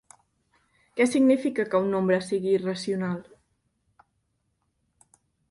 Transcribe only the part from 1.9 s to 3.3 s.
nombre sigui irracional?